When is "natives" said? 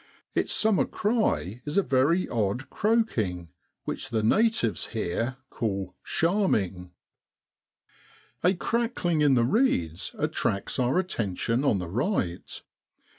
4.23-4.87